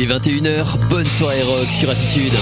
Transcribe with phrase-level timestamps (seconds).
[0.00, 2.32] Il est 21h, bonne soirée rock sur Attitude.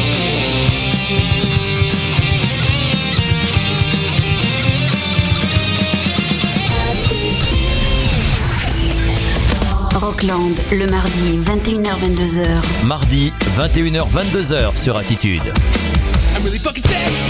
[9.95, 12.85] Rockland, le mardi 21h-22h.
[12.85, 15.41] Mardi 21h-22h sur Attitude.
[16.37, 17.26] I'm really fucking sick.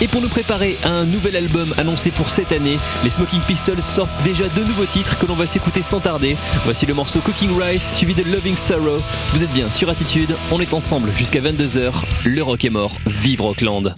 [0.00, 3.82] Et pour nous préparer à un nouvel album annoncé pour cette année, les Smoking Pistols
[3.82, 6.36] sortent déjà deux nouveaux titres que l'on va s'écouter sans tarder.
[6.64, 8.98] Voici le morceau Cooking Rice suivi de Loving Sorrow.
[9.32, 11.92] Vous êtes bien sur Attitude, on est ensemble jusqu'à 22h.
[12.24, 13.94] Le rock est mort, vive Rockland.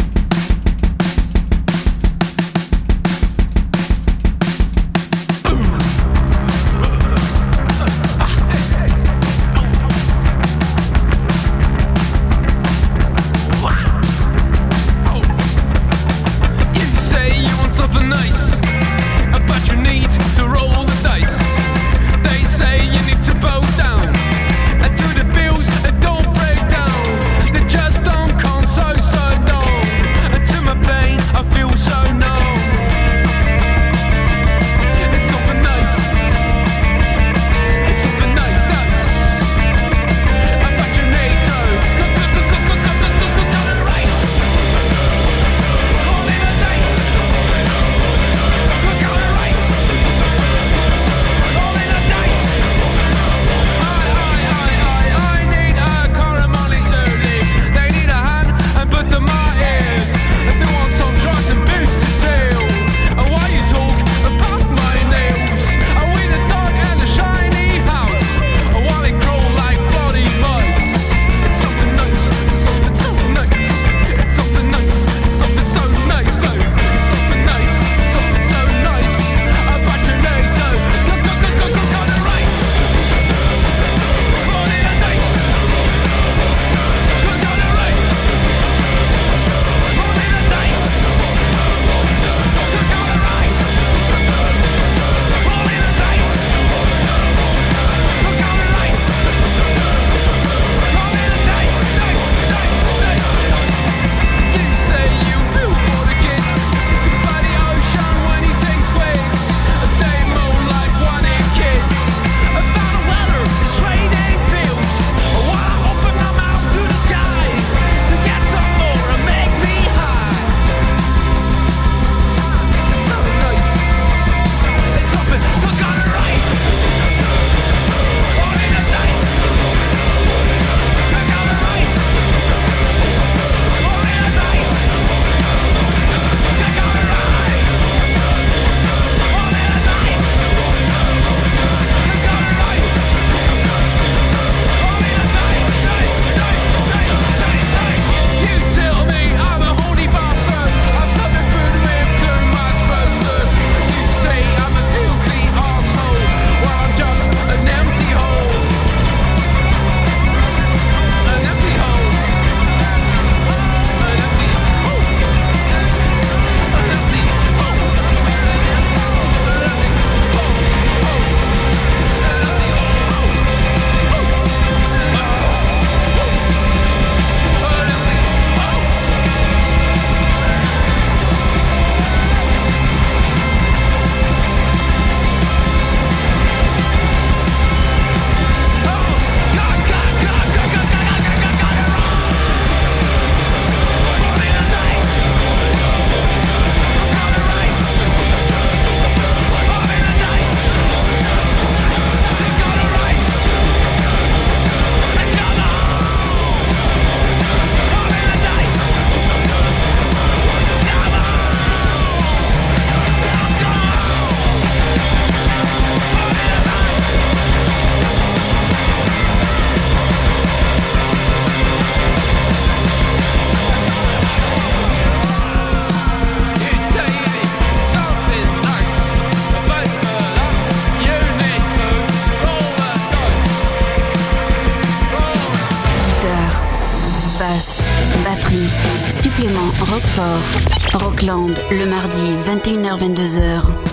[240.95, 243.92] Rockland, le mardi, 21h-22h.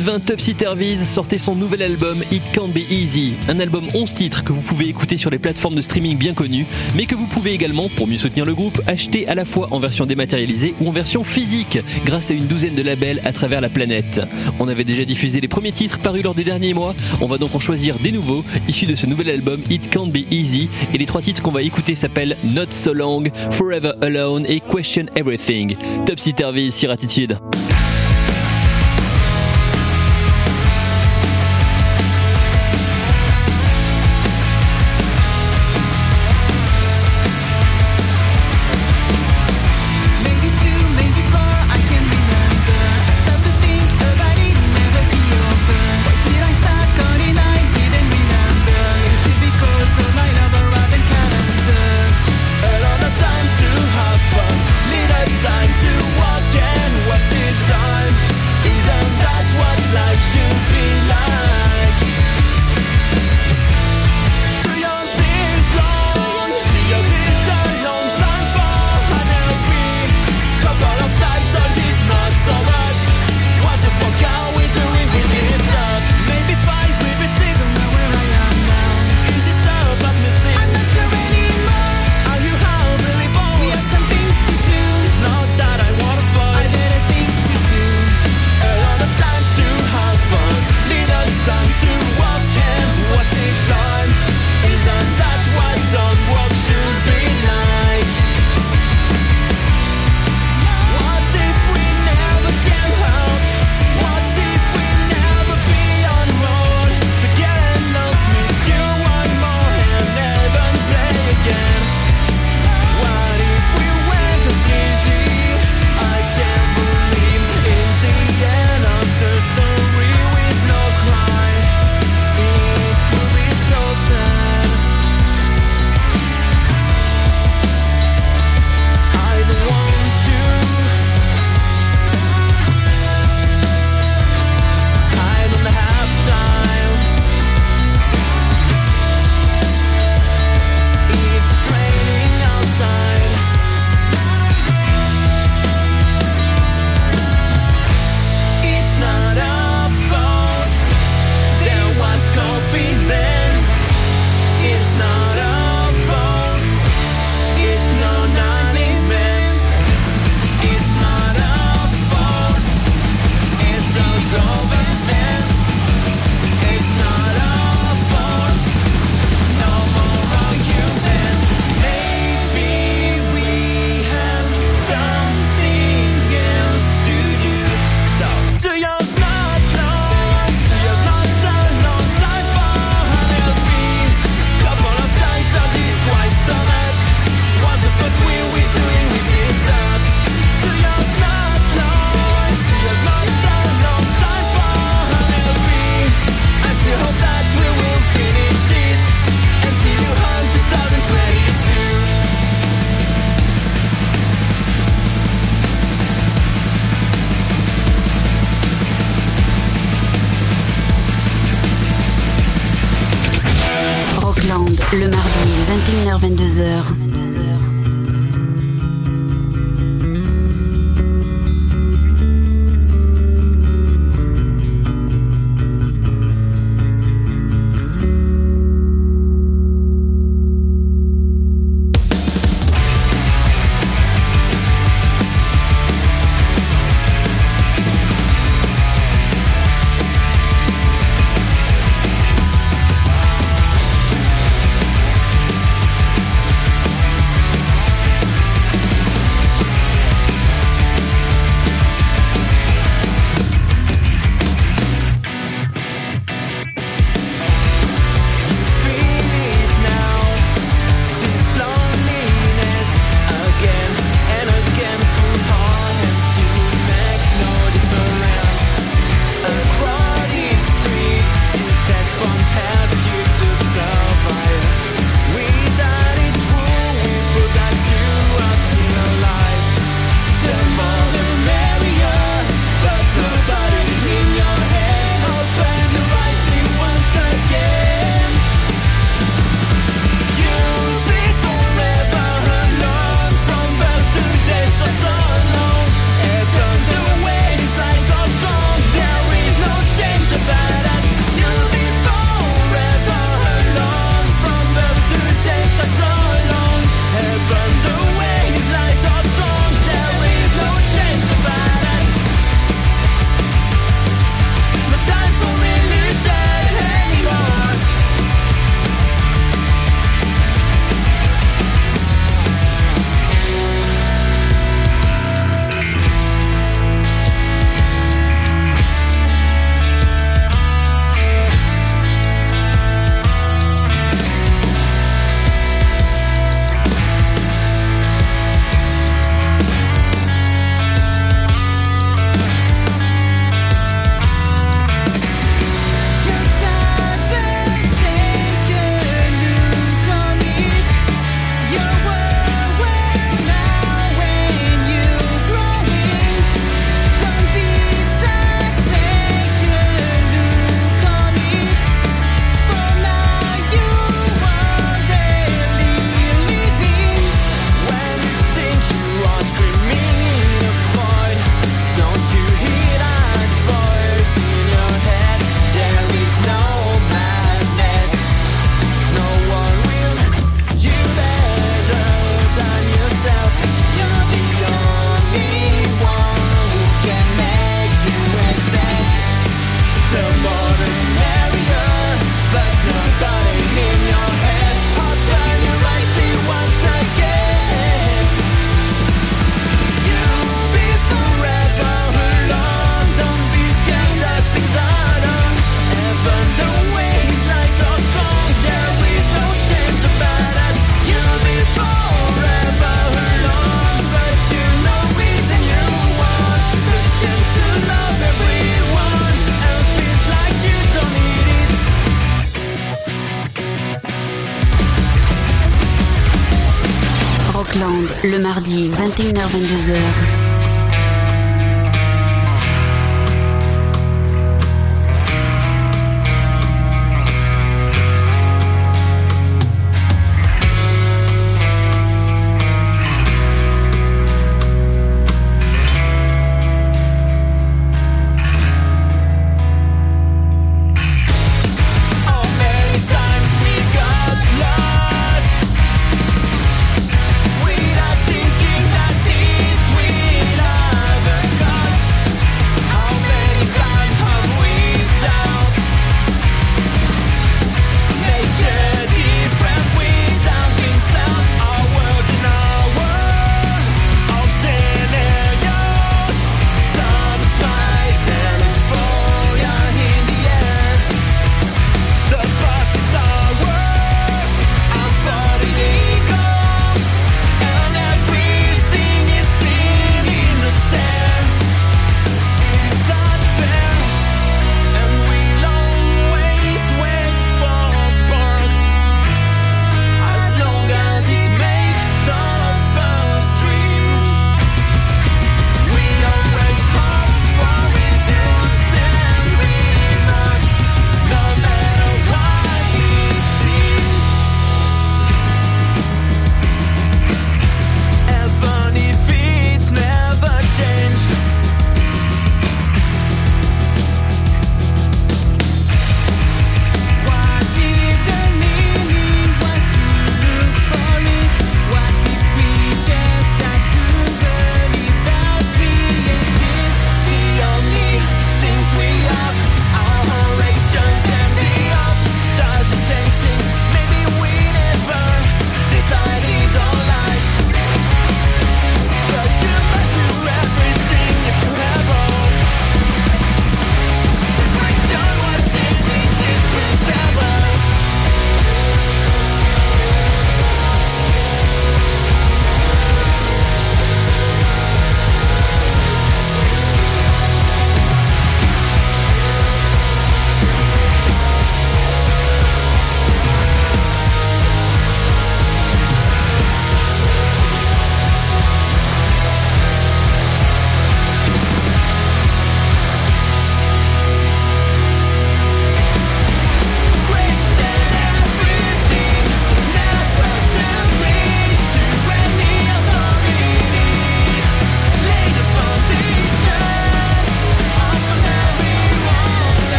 [0.00, 4.44] 20 Topsy Turvies sortait son nouvel album It Can't Be Easy, un album 11 titres
[4.44, 6.66] que vous pouvez écouter sur les plateformes de streaming bien connues,
[6.96, 9.78] mais que vous pouvez également, pour mieux soutenir le groupe, acheter à la fois en
[9.78, 13.68] version dématérialisée ou en version physique, grâce à une douzaine de labels à travers la
[13.68, 14.22] planète.
[14.58, 17.54] On avait déjà diffusé les premiers titres parus lors des derniers mois, on va donc
[17.54, 21.06] en choisir des nouveaux, issus de ce nouvel album It Can't Be Easy, et les
[21.06, 25.76] trois titres qu'on va écouter s'appellent Not So Long, Forever Alone et Question Everything.
[26.06, 27.38] Topsy Turvies sur Attitude.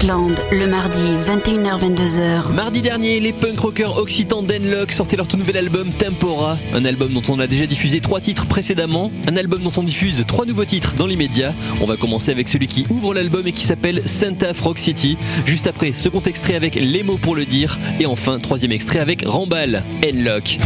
[0.00, 2.52] Le mardi 21h-22h.
[2.54, 7.12] Mardi dernier, les punk rockers occitans Denlock sortaient leur tout nouvel album Tempora, un album
[7.12, 10.64] dont on a déjà diffusé trois titres précédemment, un album dont on diffuse trois nouveaux
[10.64, 11.52] titres dans l'immédiat.
[11.80, 15.18] On va commencer avec celui qui ouvre l'album et qui s'appelle Santa Rock City.
[15.44, 19.24] Juste après, second extrait avec Les mots pour le dire et enfin troisième extrait avec
[19.26, 20.58] Rambal, Enlock.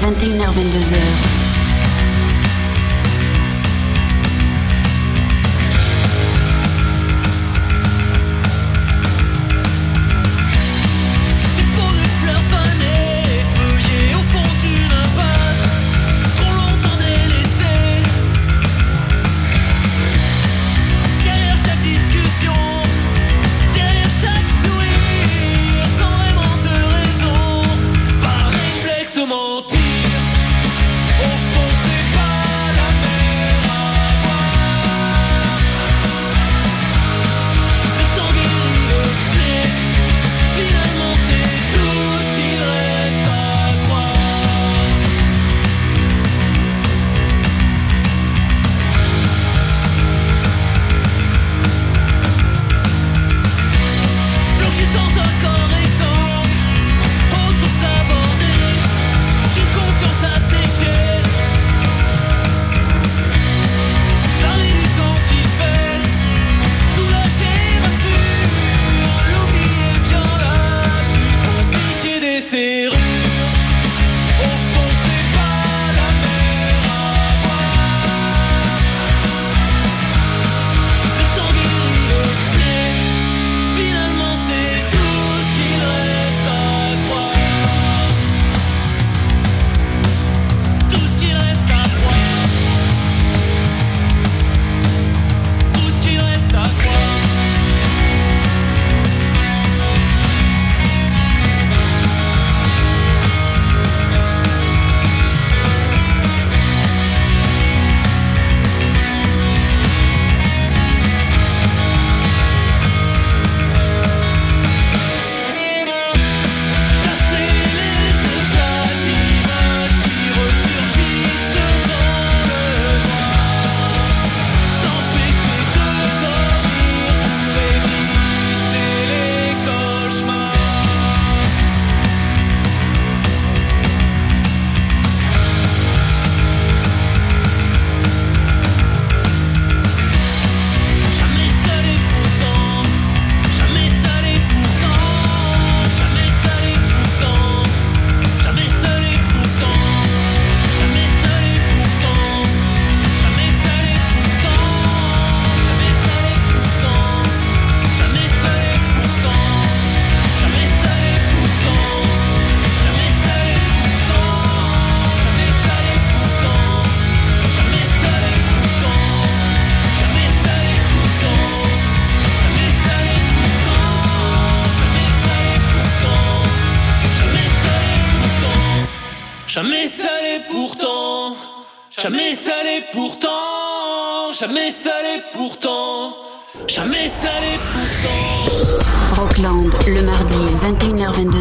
[0.00, 1.29] 21h-22h.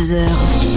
[0.10, 0.69] 22h.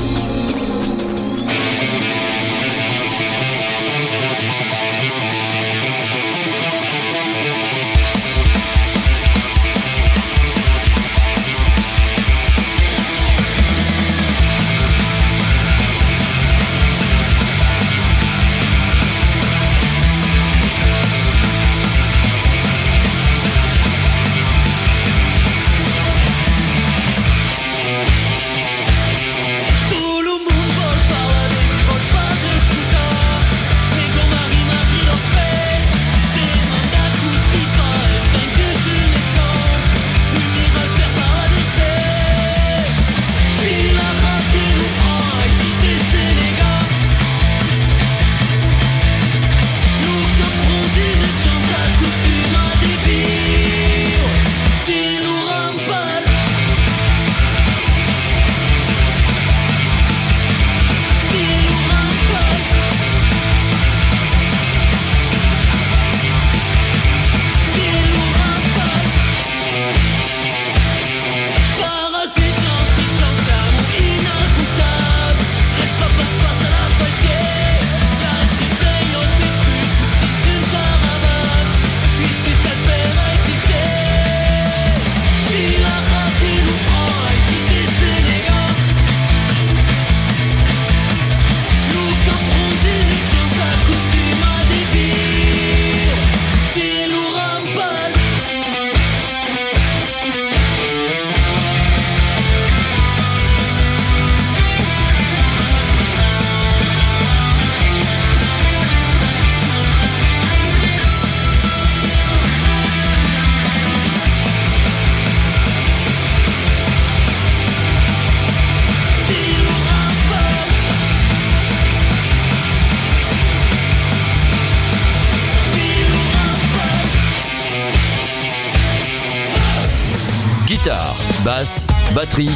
[130.82, 131.14] Guitare,
[131.44, 132.50] basse, batterie,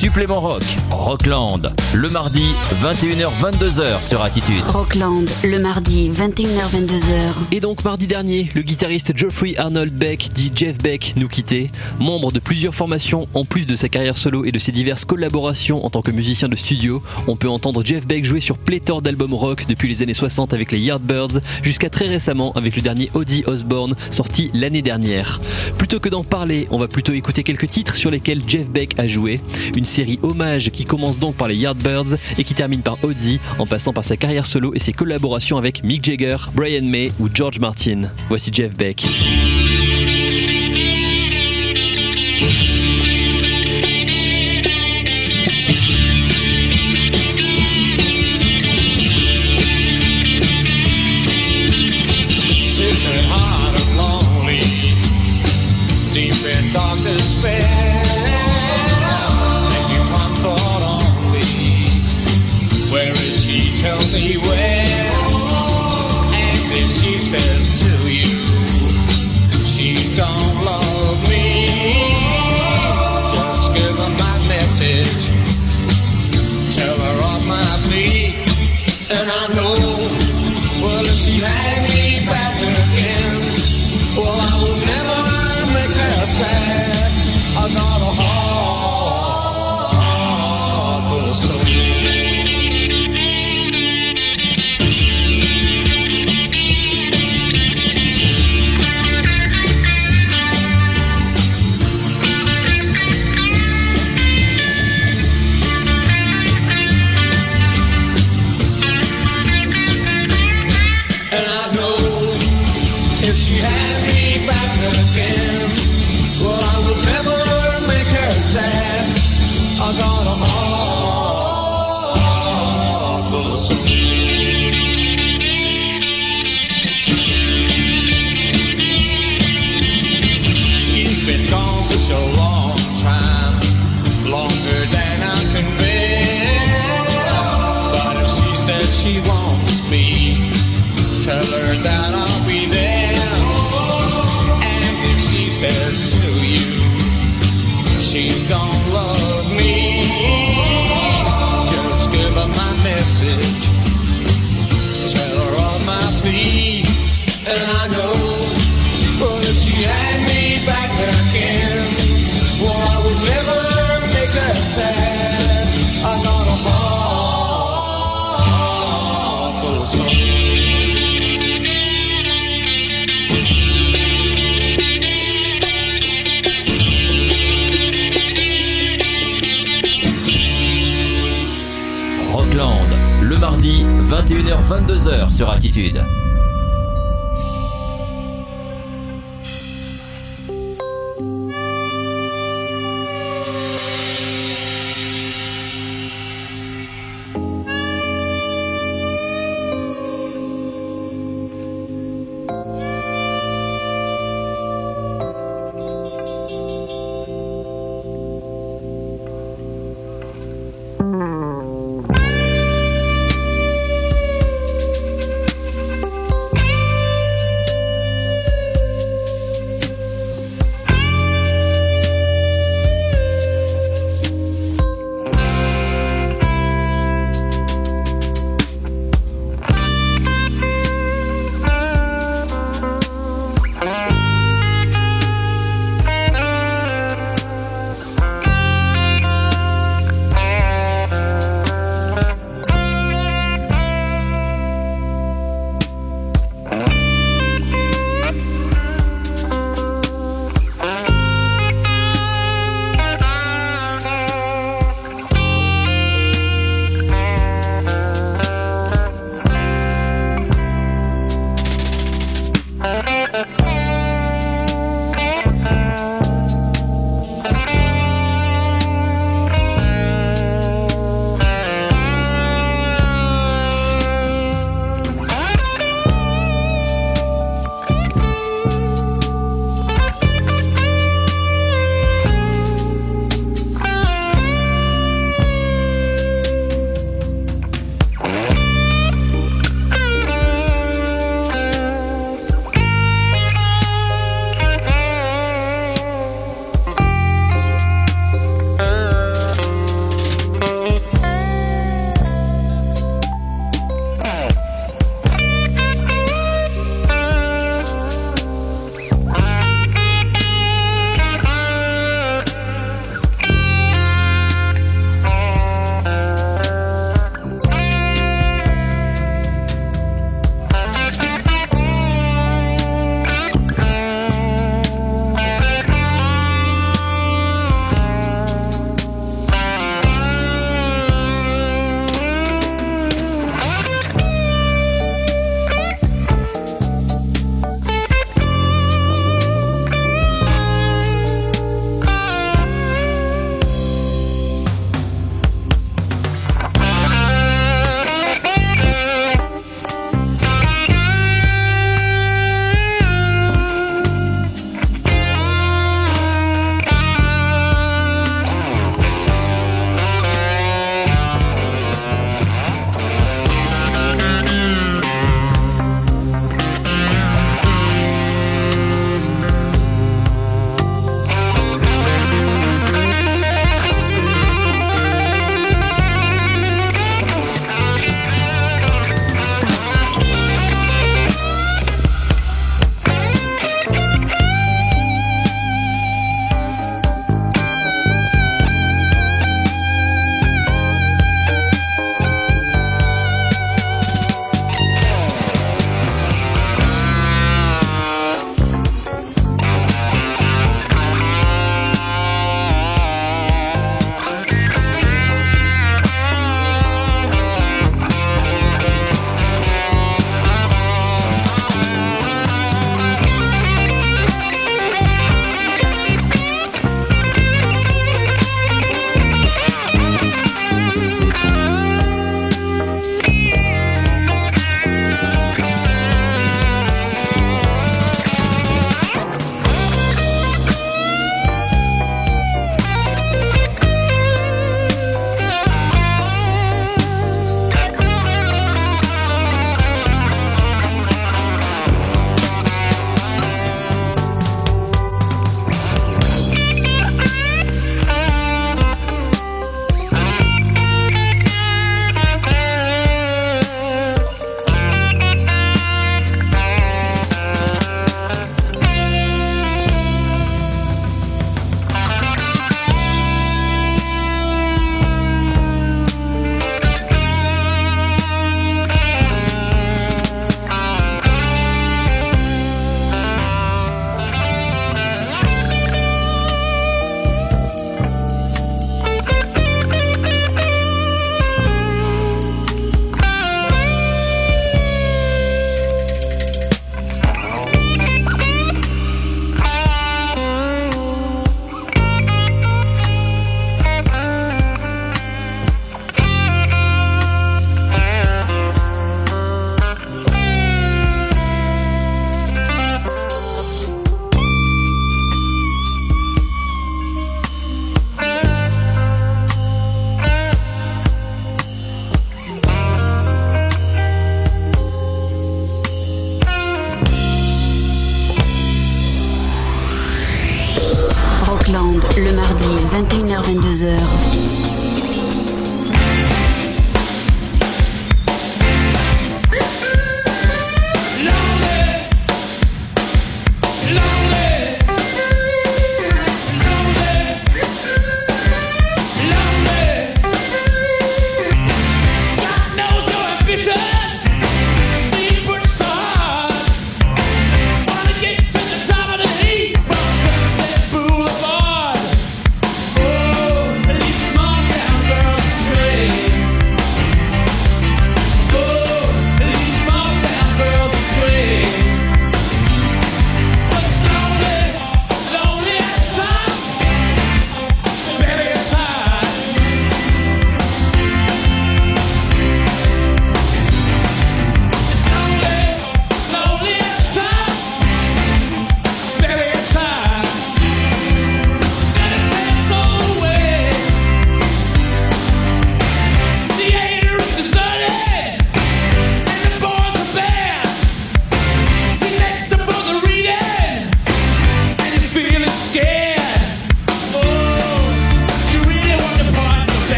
[0.00, 1.74] supplément rock, Rockland.
[1.92, 2.44] Le mardi,
[2.82, 4.62] 21h-22h sur Attitude.
[4.68, 7.34] Rockland, le mardi, 21h-22h.
[7.52, 11.70] Et donc mardi dernier, le guitariste Geoffrey Arnold Beck, dit Jeff Beck, nous quittait.
[11.98, 15.84] Membre de plusieurs formations, en plus de sa carrière solo et de ses diverses collaborations
[15.84, 19.34] en tant que musicien de studio, on peut entendre Jeff Beck jouer sur pléthore d'albums
[19.34, 23.44] rock depuis les années 60 avec les Yardbirds jusqu'à très récemment avec le dernier Ozzy
[23.46, 25.42] Osbourne sorti l'année dernière.
[25.76, 29.06] Plutôt que d'en parler, on va plutôt écouter quelques titres sur lesquels Jeff Beck a
[29.06, 29.40] joué.
[29.76, 33.66] Une série hommage qui commence donc par les Yardbirds et qui termine par Ozzy en
[33.66, 37.58] passant par sa carrière solo et ses collaborations avec Mick Jagger, Brian May ou George
[37.58, 38.02] Martin.
[38.28, 39.04] Voici Jeff Beck.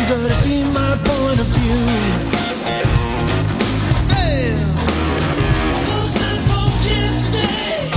[0.00, 1.86] you gotta see my point of view.
[5.74, 7.90] I was not born yesterday.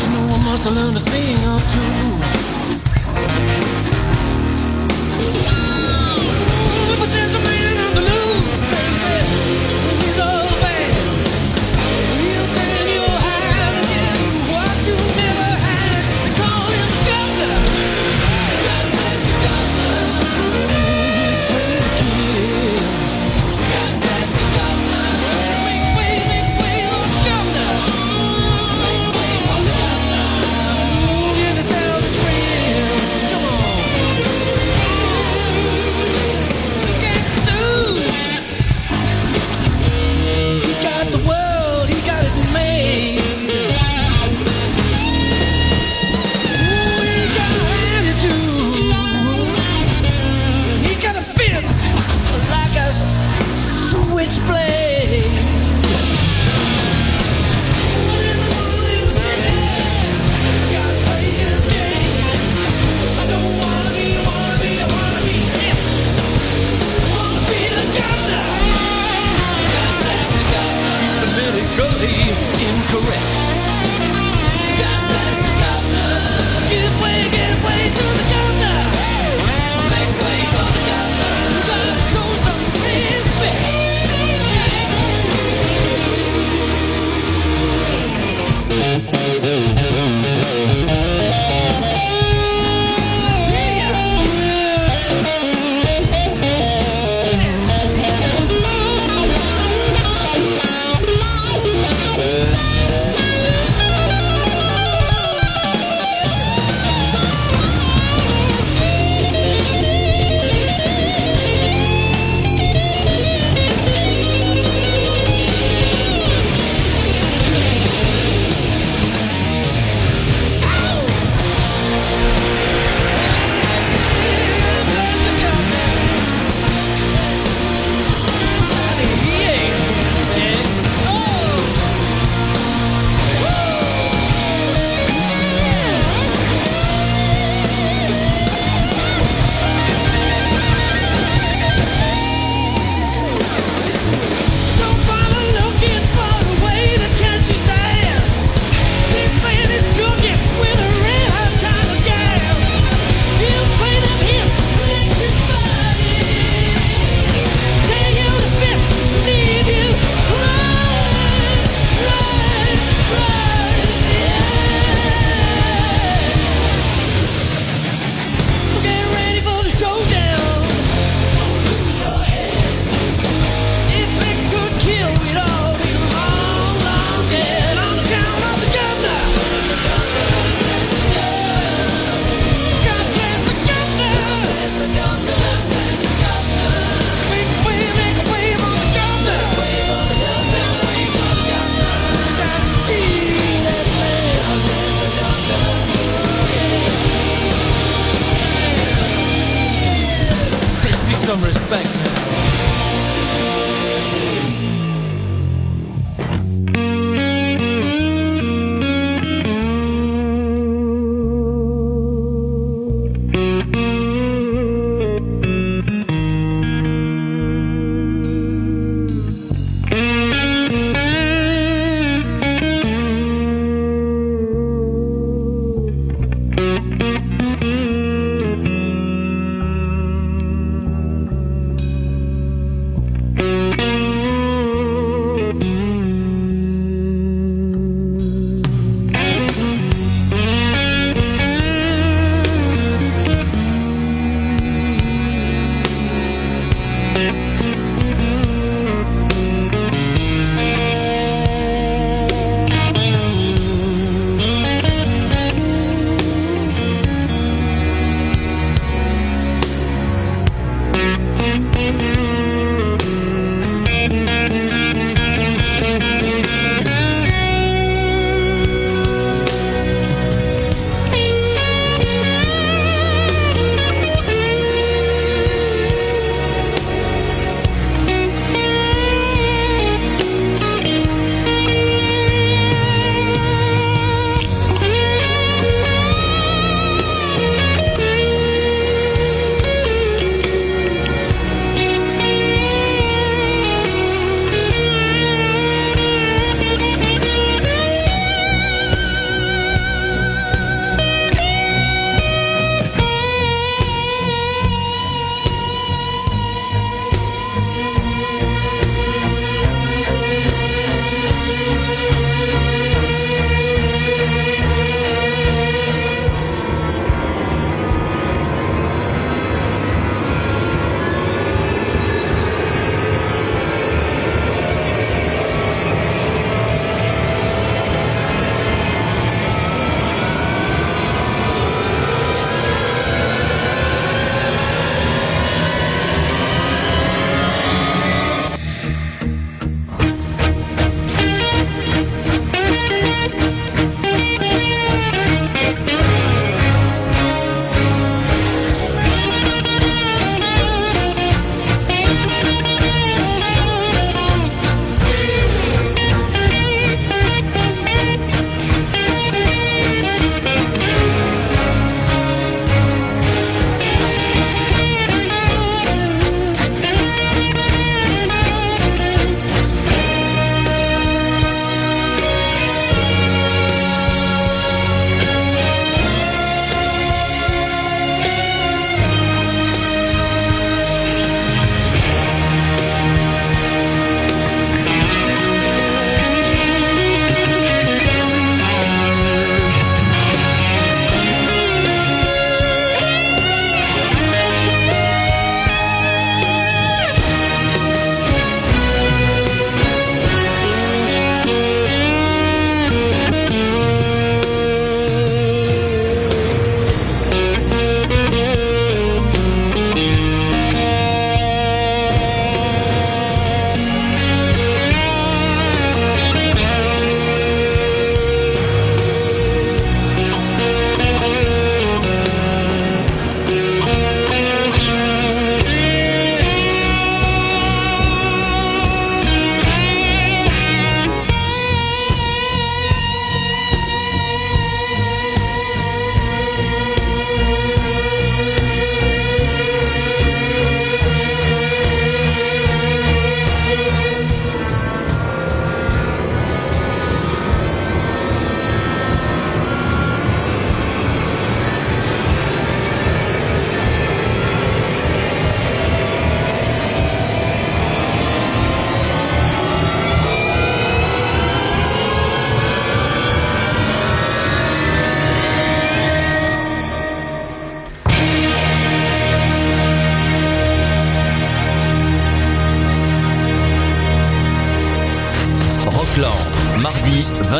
[0.00, 1.94] You know I must have learned a thing or two.
[7.00, 7.47] But there's a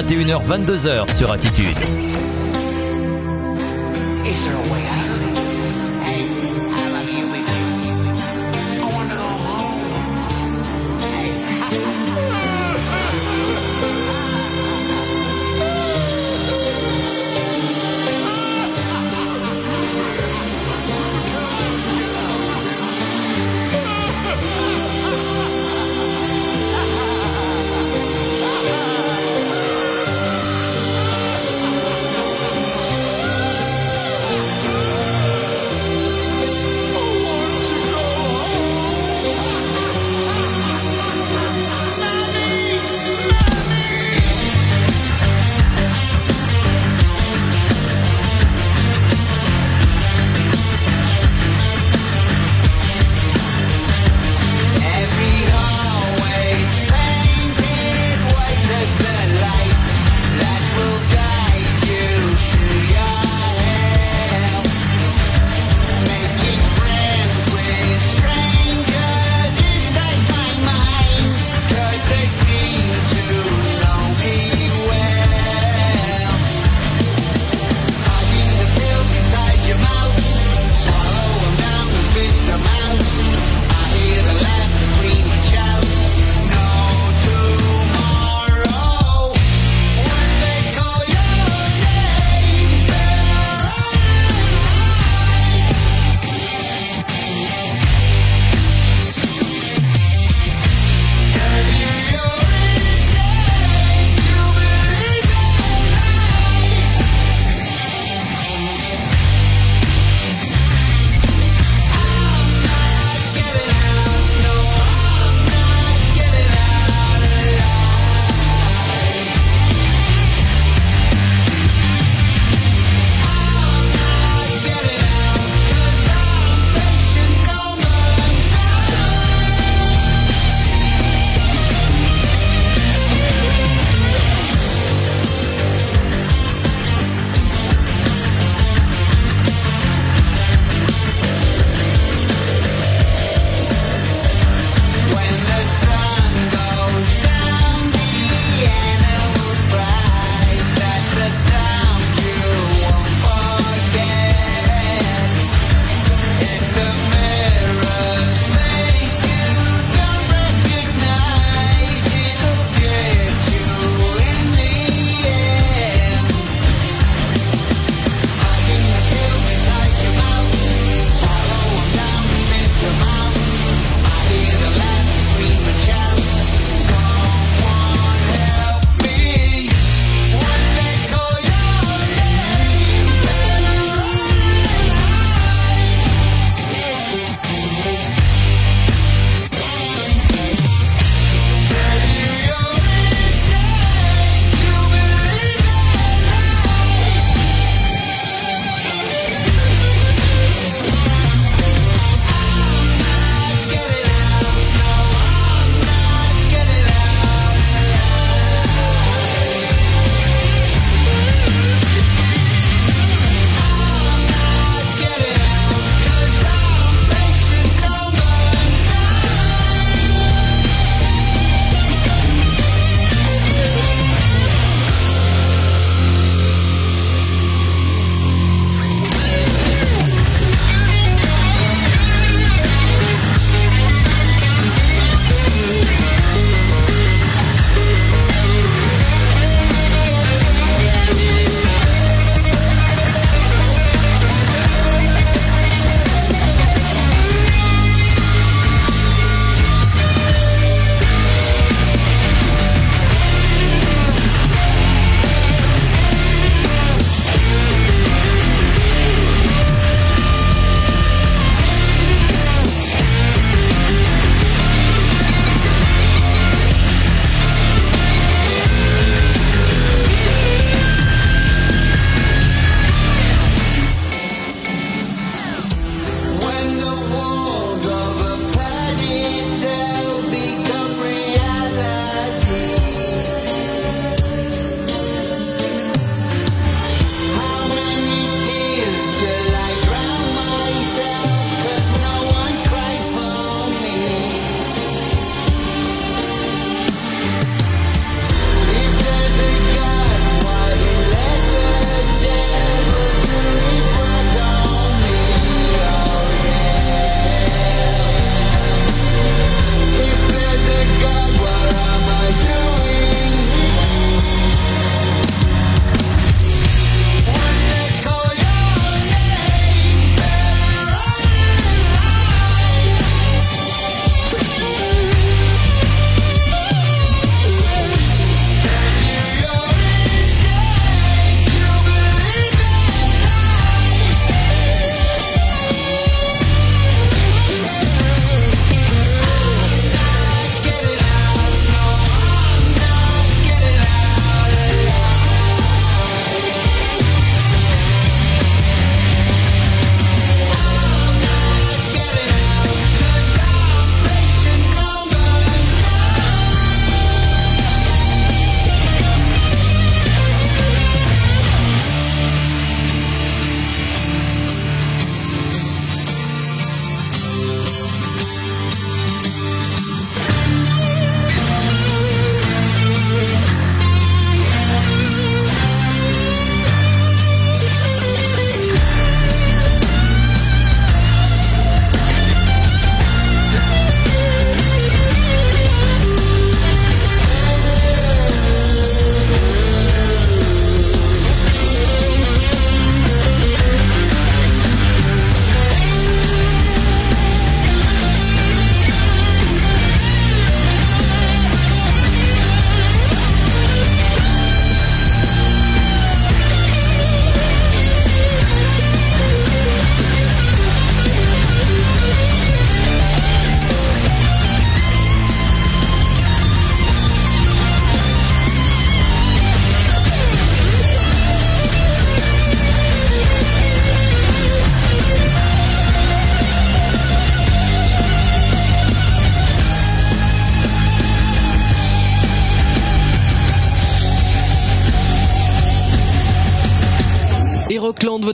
[0.08, 1.97] 21h-22h sur Attitude.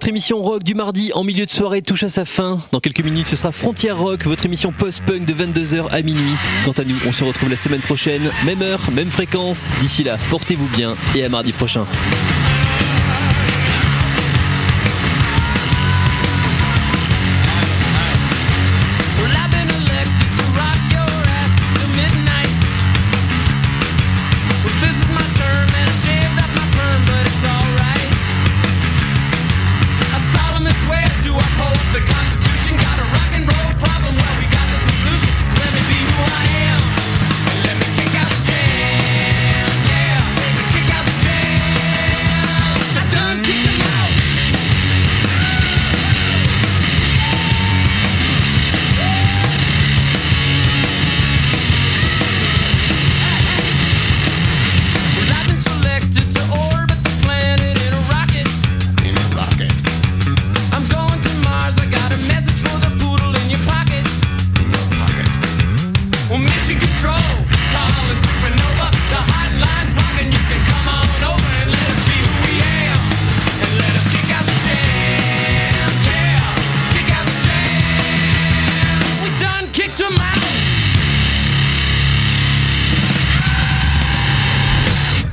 [0.05, 2.61] Votre émission rock du mardi en milieu de soirée touche à sa fin.
[2.73, 6.35] Dans quelques minutes, ce sera Frontière Rock, votre émission post-punk de 22h à minuit.
[6.67, 9.67] Quant à nous, on se retrouve la semaine prochaine, même heure, même fréquence.
[9.81, 11.87] D'ici là, portez-vous bien et à mardi prochain.